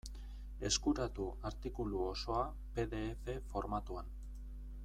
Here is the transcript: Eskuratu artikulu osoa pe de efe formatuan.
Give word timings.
Eskuratu 0.69 1.27
artikulu 1.49 2.01
osoa 2.07 2.41
pe 2.79 2.89
de 2.95 3.05
efe 3.13 3.39
formatuan. 3.53 4.13